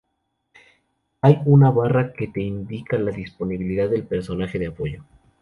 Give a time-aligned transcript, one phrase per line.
[1.21, 5.03] Hay una barra que te indica la disponibilidad del personaje de apoyo.